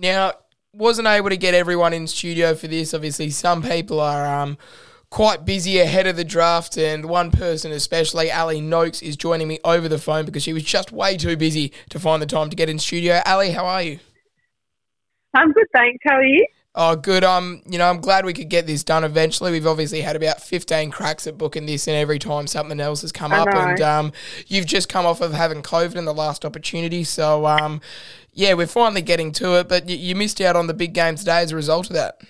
[0.00, 0.32] Now,
[0.72, 2.94] wasn't able to get everyone in studio for this.
[2.94, 4.56] Obviously, some people are um,
[5.10, 9.58] quite busy ahead of the draft, and one person, especially Alli Nokes, is joining me
[9.62, 12.56] over the phone because she was just way too busy to find the time to
[12.56, 13.20] get in studio.
[13.26, 13.98] Ali, how are you?
[15.34, 16.02] I'm good, thanks.
[16.06, 16.46] How are you?
[16.74, 17.24] Oh, good.
[17.24, 19.50] Um, you know, I'm glad we could get this done eventually.
[19.50, 23.10] We've obviously had about 15 cracks at booking this, and every time something else has
[23.10, 23.60] come I up, know.
[23.60, 24.12] and um,
[24.46, 27.02] you've just come off of having COVID in the last opportunity.
[27.02, 27.80] So, um,
[28.32, 31.16] yeah, we're finally getting to it, but you, you missed out on the big game
[31.16, 32.20] today as a result of that.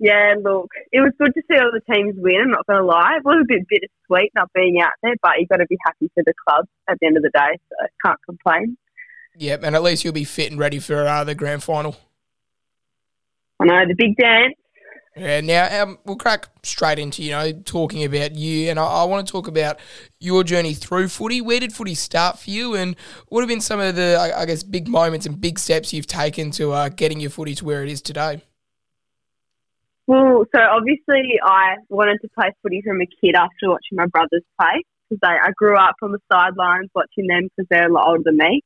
[0.00, 2.40] Yeah, look, it was good to see all the teams win.
[2.40, 3.18] I'm not going to lie.
[3.18, 6.10] It was a bit bittersweet not being out there, but you've got to be happy
[6.14, 8.76] for the club at the end of the day, so I can't complain.
[9.36, 11.96] Yep, and at least you'll be fit and ready for uh, the grand final.
[13.60, 14.54] I know, the big dance.
[15.16, 19.04] Yeah, now um, we'll crack straight into you know talking about you, and I, I
[19.04, 19.78] want to talk about
[20.20, 21.40] your journey through footy.
[21.40, 22.96] Where did footy start for you, and
[23.28, 26.06] what have been some of the I, I guess big moments and big steps you've
[26.06, 28.42] taken to uh, getting your footy to where it is today?
[30.06, 34.42] Well, so obviously I wanted to play footy from a kid after watching my brothers
[34.60, 38.22] play because I, grew up on the sidelines watching them because they're a lot older
[38.24, 38.62] than me.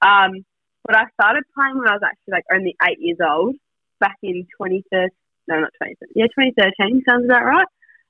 [0.00, 0.44] Um,
[0.84, 3.54] but I started playing when I was actually like only eight years old
[4.00, 5.08] back in 2013.
[5.48, 6.12] No, not 2013.
[6.14, 7.66] Yeah, 2013 sounds about right.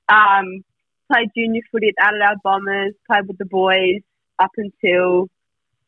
[0.09, 0.63] Um,
[1.11, 4.01] played junior footy at Adelaide Bombers, played with the boys
[4.37, 5.29] up until,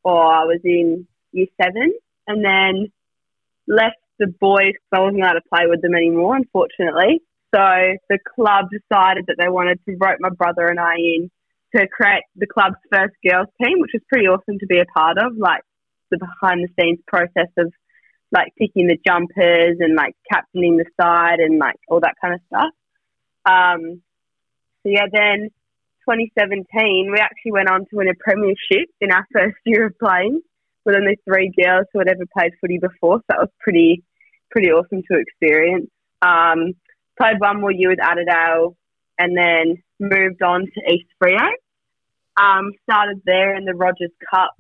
[0.04, 1.94] or I was in year seven,
[2.28, 2.92] and then
[3.68, 7.22] left the boys because I wasn't allowed to play with them anymore, unfortunately.
[7.54, 7.62] So
[8.10, 11.32] the club decided that they wanted to rope my brother and I in
[11.76, 15.18] to create the club's first girls team, which was pretty awesome to be a part
[15.18, 15.64] of, like
[16.12, 17.72] the behind the scenes process of
[18.32, 22.40] like picking the jumpers and like captaining the side and like all that kind of
[22.48, 22.74] stuff.
[23.46, 24.02] Um,
[24.84, 25.50] so yeah, then
[26.08, 30.42] 2017 we actually went on to win a premiership in our first year of playing
[30.86, 33.18] with only three girls who had ever played footy before.
[33.18, 34.04] So that was pretty
[34.50, 35.90] pretty awesome to experience.
[36.22, 36.74] Um,
[37.18, 38.76] played one more year with Adelaide
[39.18, 41.48] and then moved on to East Freo.
[42.42, 44.56] Um, started there in the Rogers Cup.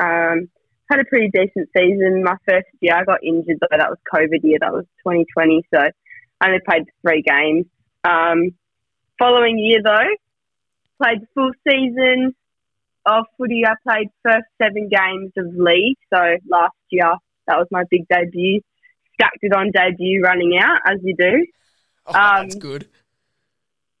[0.00, 0.48] Um,
[0.90, 2.22] had a pretty decent season.
[2.22, 3.76] My first year, I got injured though.
[3.76, 4.58] That was COVID year.
[4.60, 5.62] That was 2020.
[5.74, 5.80] So
[6.40, 7.66] I only played three games.
[8.04, 8.50] Um,
[9.18, 10.08] following year though,
[11.02, 12.34] played the full season
[13.06, 13.62] of footy.
[13.66, 15.96] I played first seven games of league.
[16.12, 17.12] So last year,
[17.46, 18.60] that was my big debut.
[19.14, 21.46] Stacked it on debut running out, as you do.
[22.06, 22.88] Oh, that's Um, good.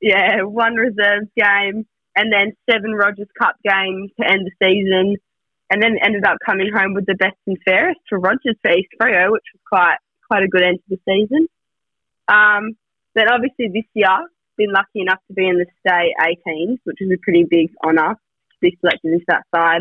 [0.00, 5.16] Yeah, one reserves game and then seven Rogers Cup games to end the season.
[5.72, 8.92] And then ended up coming home with the best and fairest for Rogers for East
[9.00, 9.96] Freo, which was quite
[10.28, 11.48] quite a good end to the season.
[12.28, 12.76] Um,
[13.14, 14.28] then obviously this year,
[14.58, 18.14] been lucky enough to be in the state 18s, which is a pretty big honour
[18.14, 19.80] to be selected into that side.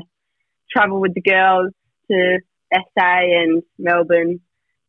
[0.71, 1.73] Travel with the girls
[2.09, 2.39] to
[2.73, 4.39] SA and Melbourne,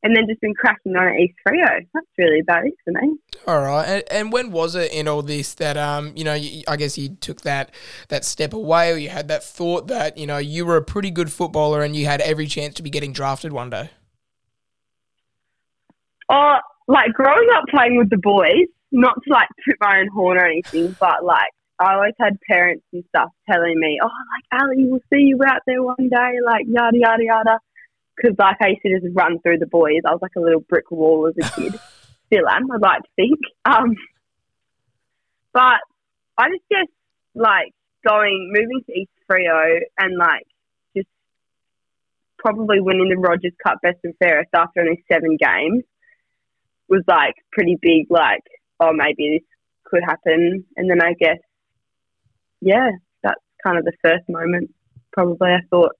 [0.03, 1.87] and then just been cracking on at East Freo.
[1.95, 3.17] That's really about it for me.
[3.47, 6.63] All right, and, and when was it in all this that um you know you,
[6.69, 7.73] I guess you took that
[8.09, 11.11] that step away, or you had that thought that you know you were a pretty
[11.11, 13.91] good footballer and you had every chance to be getting drafted one day.
[16.29, 16.59] Oh,
[16.89, 20.47] like growing up playing with the boys, not to like toot my own horn or
[20.47, 25.01] anything, but like I always had parents and stuff telling me, oh, like Alli, we'll
[25.13, 27.59] see you out there one day, like yada yada yada.
[28.17, 30.03] Because like I used to just run through the boys.
[30.07, 31.81] I was like a little brick wall as a kid.
[32.27, 33.39] Still am, I'd like to think.
[33.65, 33.95] Um,
[35.53, 35.81] but
[36.39, 36.87] I just guess
[37.35, 37.73] like
[38.07, 40.47] going moving to East Freo and like
[40.97, 41.09] just
[42.39, 45.85] probably winning the Rogers Cup Best and Fairest after only seven games
[46.89, 48.45] was like pretty big, like,
[48.81, 49.49] oh, maybe this
[49.85, 50.65] could happen.
[50.77, 51.39] And then I guess,
[52.61, 52.91] yeah,
[53.23, 54.75] that's kind of the first moment.
[55.13, 55.93] Probably I thought,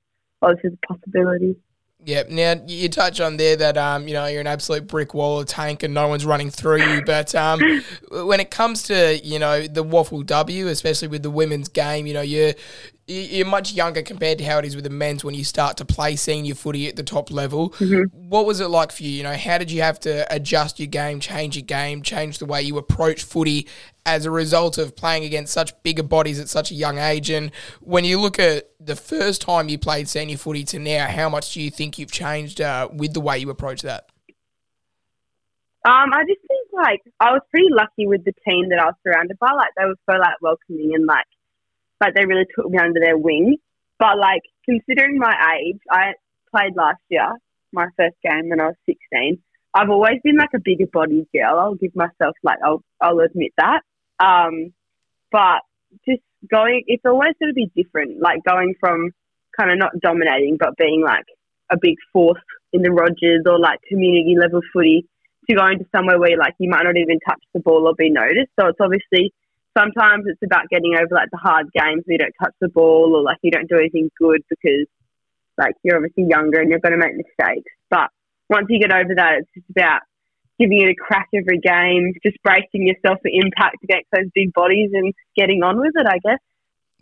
[0.43, 1.57] oh, this is a possibility.
[2.05, 2.31] Yep.
[2.31, 5.45] Now you touch on there that um, you know you're an absolute brick wall, a
[5.45, 7.03] tank, and no one's running through you.
[7.05, 7.61] But um,
[8.11, 12.23] when it comes to you know the WAFLW, especially with the women's game, you know
[12.23, 12.55] you're
[13.07, 15.85] you're much younger compared to how it is with the men's when you start to
[15.85, 17.75] play senior footy at the top level.
[18.13, 19.11] What was it like for you?
[19.11, 22.47] You know, how did you have to adjust your game, change your game, change the
[22.47, 23.67] way you approach footy
[24.07, 27.29] as a result of playing against such bigger bodies at such a young age?
[27.31, 27.51] And
[27.81, 31.55] when you look at the first time you played senior footy to now, how much
[31.55, 34.07] do you think you've changed uh, with the way you approach that?
[35.85, 38.95] Um, I just think like I was pretty lucky with the team that I was
[39.05, 39.51] surrounded by.
[39.51, 41.27] Like they were so like welcoming and like
[42.03, 43.57] like they really took me under their wing.
[43.99, 46.15] But like considering my age, I
[46.51, 47.31] played last year,
[47.73, 49.39] my first game when I was sixteen.
[49.75, 51.59] I've always been like a bigger bodied girl.
[51.59, 53.81] I'll give myself like I'll I'll admit that.
[54.19, 54.75] Um,
[55.31, 55.63] but
[56.07, 58.21] just going, it's always going to be different.
[58.21, 59.13] Like going from
[59.59, 61.25] kind of not dominating, but being like
[61.71, 65.07] a big force in the Rogers or like community level footy
[65.49, 68.11] to going into somewhere where like you might not even touch the ball or be
[68.11, 68.53] noticed.
[68.59, 69.33] So it's obviously
[69.77, 73.15] sometimes it's about getting over like the hard games where you don't touch the ball
[73.17, 74.87] or like you don't do anything good because
[75.59, 77.71] like you're obviously younger and you're going to make mistakes.
[77.91, 78.09] But
[78.49, 80.01] once you get over that, it's just about
[80.59, 84.91] giving it a crack every game, just bracing yourself for impact against those big bodies
[84.93, 86.39] and getting on with it, I guess.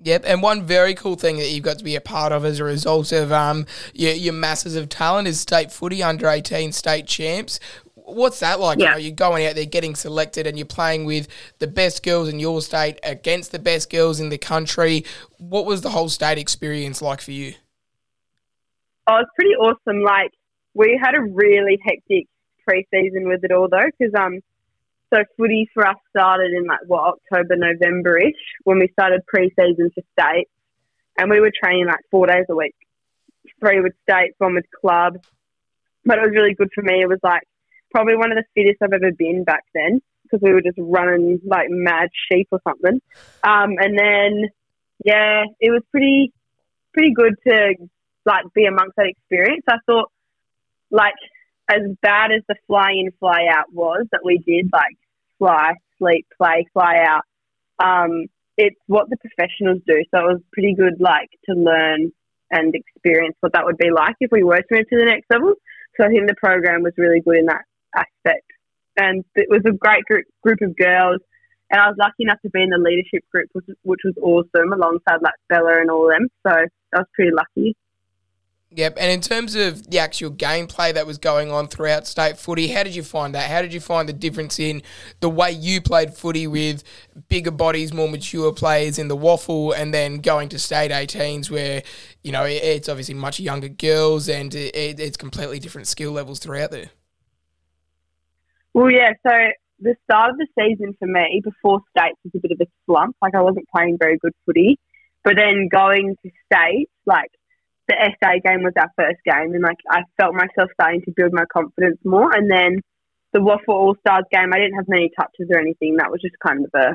[0.03, 2.59] Yep, and one very cool thing that you've got to be a part of as
[2.59, 7.07] a result of um, your, your masses of talent is state footy under 18 state
[7.07, 7.61] champs.
[8.15, 8.79] What's that like?
[8.79, 8.87] Yeah.
[8.87, 11.29] You know, you're going out there getting selected and you're playing with
[11.59, 15.05] the best girls in your state against the best girls in the country.
[15.39, 17.55] What was the whole state experience like for you?
[19.07, 20.03] Oh, it's pretty awesome.
[20.03, 20.33] Like,
[20.75, 22.27] we had a really hectic
[22.67, 24.41] pre-season with it all though, because um,
[25.13, 28.35] so footy for us started in like what October, November ish
[28.65, 30.47] when we started pre-season for state,
[31.19, 32.77] and we were training like four days a week,
[33.59, 35.19] three with states, one with club.
[36.05, 37.03] But it was really good for me.
[37.03, 37.43] It was like
[37.91, 41.41] probably one of the fittest I've ever been back then because we were just running
[41.45, 43.01] like mad sheep or something.
[43.43, 44.49] Um, and then
[45.05, 46.33] yeah, it was pretty
[46.93, 47.75] pretty good to
[48.27, 49.65] like be amongst that experience.
[49.69, 50.11] I thought
[50.91, 51.15] like
[51.71, 54.97] as bad as the fly in, fly out was that we did, like
[55.39, 57.23] fly, sleep, play, fly out,
[57.79, 58.27] um,
[58.57, 60.05] it's what the professionals do.
[60.11, 62.13] So it was pretty good, like, to learn
[62.51, 65.27] and experience what that would be like if we were to move to the next
[65.31, 65.55] level.
[65.97, 67.65] So I think the program was really good in that
[67.95, 68.47] aspect.
[68.97, 71.21] And it was a great group, group of girls.
[71.71, 74.73] And I was lucky enough to be in the leadership group, which, which was awesome,
[74.73, 76.29] alongside like Bella and all them.
[76.47, 77.77] So I was pretty lucky.
[78.73, 82.69] Yep, and in terms of the actual gameplay that was going on throughout state footy,
[82.69, 83.51] how did you find that?
[83.51, 84.83] How did you find the difference in
[85.19, 86.85] the way you played footy with
[87.29, 91.83] bigger bodies, more mature players in the WAFL, and then going to state 18s where,
[92.23, 96.91] you know, it's obviously much younger girls and it's completely different skill levels throughout there?
[98.75, 99.33] Well, yeah, so
[99.81, 103.17] the start of the season for me before states was a bit of a slump.
[103.21, 104.79] Like, I wasn't playing very good footy.
[105.23, 107.31] But then going to states, like,
[107.91, 111.33] the SA game was our first game, and like I felt myself starting to build
[111.35, 112.31] my confidence more.
[112.31, 112.79] And then
[113.33, 115.97] the WAFL All Stars game, I didn't have many touches or anything.
[115.99, 116.95] That was just kind of a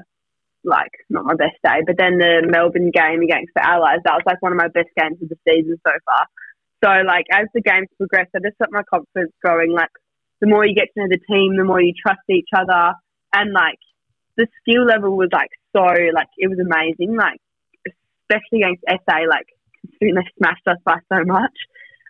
[0.63, 1.83] like not my best day.
[1.85, 4.89] But then the Melbourne game against the Allies, that was like one of my best
[4.97, 6.23] games of the season so far.
[6.83, 9.71] So like as the games progressed, I just felt my confidence growing.
[9.71, 9.91] Like
[10.45, 12.93] the more you get to know the team, the more you trust each other,
[13.33, 13.79] and like
[14.37, 17.17] the skill level was like so like it was amazing.
[17.17, 17.41] Like
[18.29, 19.49] especially against SA, like
[19.81, 21.57] considering they smashed us by so much.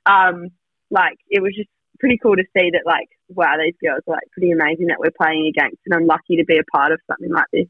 [0.06, 0.50] Um,
[0.92, 4.28] like it was just pretty cool to see that like wow these girls are like
[4.34, 7.32] pretty amazing that we're playing against and I'm lucky to be a part of something
[7.32, 7.68] like this.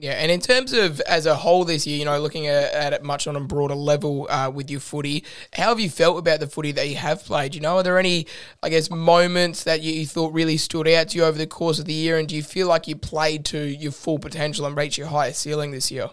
[0.00, 3.02] Yeah, and in terms of as a whole this year, you know, looking at, it
[3.02, 6.46] much on a broader level uh, with your footy, how have you felt about the
[6.46, 7.54] footy that you have played?
[7.54, 8.26] You know, are there any,
[8.62, 11.80] I guess, moments that you, you thought really stood out to you over the course
[11.80, 14.76] of the year, and do you feel like you played to your full potential and
[14.76, 16.10] reached your highest ceiling this year?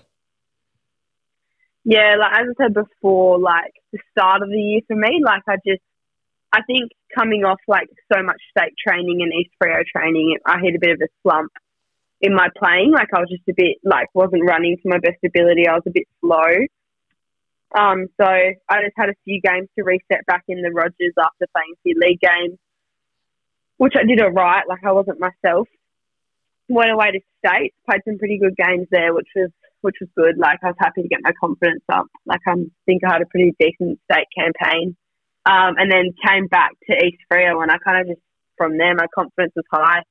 [1.85, 5.43] yeah, like as I said before, like the start of the year for me, like
[5.47, 5.83] I just,
[6.51, 10.75] I think coming off like so much state training and East Freo training, I hit
[10.75, 11.51] a bit of a slump
[12.21, 12.91] in my playing.
[12.91, 15.67] Like I was just a bit like wasn't running to my best ability.
[15.67, 16.65] I was a bit slow.
[17.77, 21.45] Um, so I just had a few games to reset back in the Rogers after
[21.51, 22.57] playing a few league games,
[23.77, 24.67] which I did alright.
[24.67, 25.67] Like I wasn't myself.
[26.67, 30.37] Went away to state, played some pretty good games there, which was which was good.
[30.37, 32.07] Like I was happy to get my confidence up.
[32.25, 32.53] Like I
[32.85, 34.95] think I had a pretty decent state campaign,
[35.45, 38.25] um, and then came back to East Freo, and I kind of just
[38.57, 40.01] from there my confidence was high.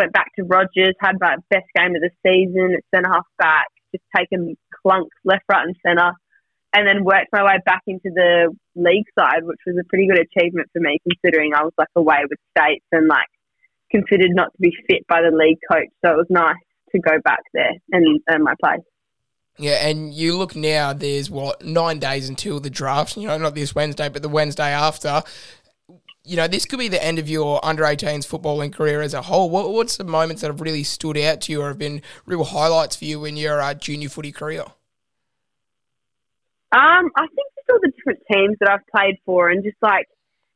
[0.00, 3.66] Went back to Rogers, had my best game of the season at centre half back,
[3.92, 6.12] just taken clunks left, right, and centre,
[6.72, 10.24] and then worked my way back into the league side, which was a pretty good
[10.24, 13.28] achievement for me considering I was like away with states and like
[13.90, 15.92] considered not to be fit by the league coach.
[16.02, 16.56] So it was nice
[16.92, 18.80] to go back there and earn my place.
[19.58, 23.54] Yeah, and you look now, there's what, nine days until the draft, you know, not
[23.54, 25.22] this Wednesday, but the Wednesday after.
[26.30, 29.22] You know, this could be the end of your under 18s footballing career as a
[29.22, 29.50] whole.
[29.50, 32.44] What, what's the moments that have really stood out to you or have been real
[32.44, 34.62] highlights for you in your uh, junior footy career?
[36.70, 40.06] Um, I think just all the different teams that I've played for and just like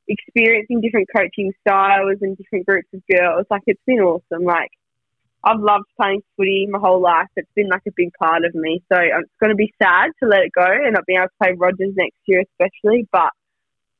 [0.06, 3.44] experiencing different coaching styles and different groups of girls.
[3.50, 4.44] Like, it's been awesome.
[4.44, 4.70] Like,
[5.42, 7.26] I've loved playing footy my whole life.
[7.34, 8.80] It's been like a big part of me.
[8.92, 11.34] So it's going to be sad to let it go and not being able to
[11.42, 13.08] play Rogers next year, especially.
[13.10, 13.30] But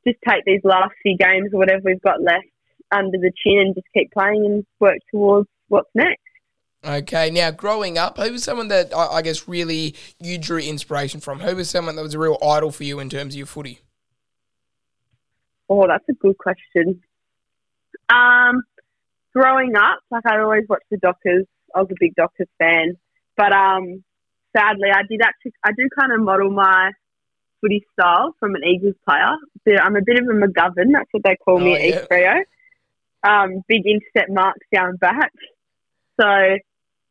[0.07, 2.47] just take these last few games or whatever we've got left
[2.91, 6.21] under the chin and just keep playing and work towards what's next.
[6.85, 11.41] Okay, now growing up, who was someone that I, guess really you drew inspiration from?
[11.41, 13.81] Who was someone that was a real idol for you in terms of your footy?
[15.69, 17.01] Oh, that's a good question.
[18.11, 18.63] Um,
[19.35, 21.47] growing up, like I'd always watch the Dockers.
[21.75, 22.99] I was a big Dockers fan,
[23.35, 24.05] but um,
[24.55, 26.93] sadly, I did actually I do kind of model my
[27.65, 29.33] footy style from an Eagles player.
[29.67, 30.93] So I'm a bit of a McGovern.
[30.93, 32.39] That's what they call me Oh, at yeah.
[32.41, 32.49] East.
[33.27, 35.33] Um, big intercept marks down back.
[36.21, 36.27] So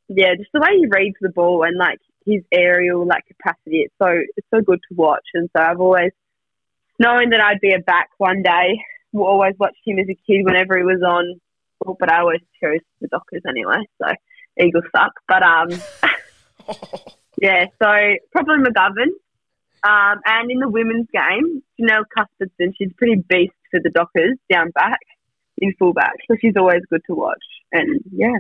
[0.10, 3.94] yeah, just the way he reads the ball and like his aerial like capacity, it's
[4.02, 4.08] so
[4.38, 5.26] it's so good to watch.
[5.34, 6.12] And so I've always
[7.00, 8.80] knowing that I'd be a back one day.
[9.12, 11.40] we always watched him as a kid whenever he was on.
[12.00, 13.80] But I always chose the Dockers anyway.
[14.02, 14.14] So
[14.64, 15.14] Eagles suck.
[15.28, 15.70] But um,
[17.42, 17.66] yeah.
[17.82, 17.90] So
[18.32, 19.10] probably McGovern.
[19.84, 24.72] Um, and in the women's game, Janelle Cuthbertson, she's pretty beast for the Dockers down
[24.72, 25.00] back
[25.58, 26.14] in fullback.
[26.30, 27.44] So she's always good to watch.
[27.72, 28.38] And yeah.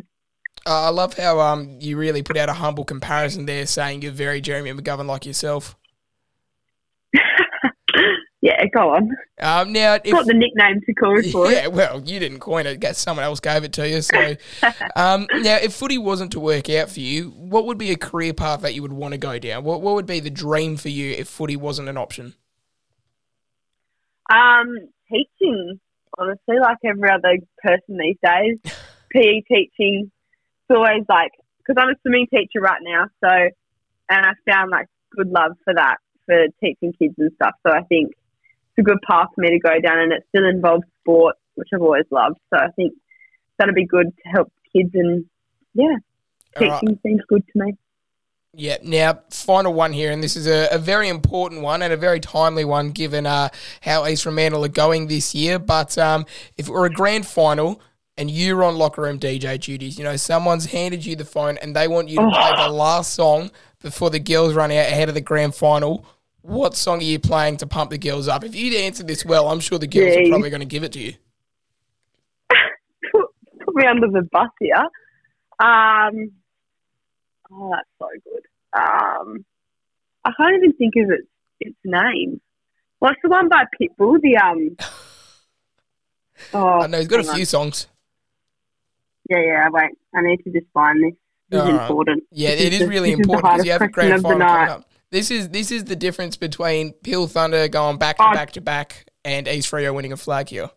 [0.65, 4.11] Uh, I love how um you really put out a humble comparison there, saying you're
[4.11, 5.75] very Jeremy McGovern like yourself.
[8.43, 9.09] Yeah, go on.
[9.39, 11.49] Um, now, if, Got the nickname to call it for.
[11.49, 14.01] yeah, well, you didn't coin it; guess someone else gave it to you.
[14.01, 14.35] So,
[14.97, 18.33] um, now, if footy wasn't to work out for you, what would be a career
[18.33, 19.63] path that you would want to go down?
[19.63, 22.33] What What would be the dream for you if footy wasn't an option?
[24.29, 24.75] Um,
[25.09, 25.79] teaching,
[26.17, 28.57] honestly, like every other person these days,
[29.13, 30.11] PE teaching.
[30.11, 33.29] It's always like because I'm a swimming teacher right now, so
[34.09, 37.53] and I found like good love for that for teaching kids and stuff.
[37.65, 38.11] So I think
[38.77, 41.81] a good path for me to go down, and it still involves sport, which I've
[41.81, 42.37] always loved.
[42.53, 42.93] So I think
[43.57, 45.25] that'll be good to help kids, and
[45.73, 45.97] yeah,
[46.57, 46.79] All right.
[46.79, 47.77] teaching seems good to me.
[48.55, 48.77] Yeah.
[48.83, 52.19] Now, final one here, and this is a, a very important one and a very
[52.19, 53.49] timely one given uh,
[53.81, 55.57] how East Fremantle are going this year.
[55.57, 56.25] But um,
[56.55, 57.81] if it were a grand final
[58.15, 61.75] and you're on locker room DJ duties, you know, someone's handed you the phone and
[61.75, 63.49] they want you to play the last song
[63.81, 66.05] before the girls run out ahead of the grand final.
[66.43, 68.43] What song are you playing to pump the girls up?
[68.43, 70.91] If you'd answered this well, I'm sure the girls are probably going to give it
[70.91, 71.13] to you.
[73.13, 74.75] put, me under the bus here.
[75.59, 76.31] Um,
[77.49, 78.43] oh, that's so good.
[78.73, 79.45] Um,
[80.25, 81.27] I can't even think of its
[81.61, 82.41] its name.
[82.99, 84.19] What's the one by Pitbull?
[84.21, 84.77] The um.
[86.53, 87.35] Oh, I know he's got a hang on.
[87.37, 87.87] few songs.
[89.29, 89.67] Yeah, yeah.
[89.67, 91.13] I wait, I need to just find this.
[91.47, 92.23] This is important.
[92.31, 94.69] Yeah, This it is really is the important because you have a grand final coming
[94.69, 94.92] up.
[95.13, 98.33] This is this is the difference between Peel Thunder going back to Oh.
[98.33, 100.71] back to back and East Freo winning a flag here.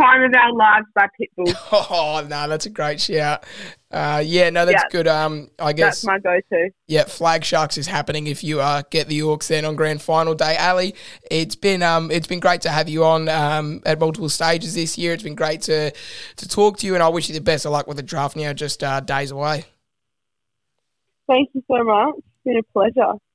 [0.00, 1.54] Time of Our Lives by Pitbull.
[1.90, 3.44] Oh no, that's a great shout.
[3.90, 4.88] Uh, yeah, no, that's Yeah.
[4.90, 5.06] good.
[5.06, 6.70] Um, I guess That's my go-to.
[6.86, 10.34] yeah, Flag Sharks is happening if you uh, get the Orcs then on grand final
[10.34, 10.56] day.
[10.56, 10.94] Alli,
[11.30, 14.96] it's been um, it's been great to have you on um, at multiple stages this
[14.96, 15.12] year.
[15.12, 15.90] It's been great to
[16.36, 18.36] to talk to you, and I wish you the best of luck with the draft
[18.36, 19.66] now, just uh, days away.
[21.28, 22.14] Thank you so much.
[22.44, 23.29] It's been a pleasure.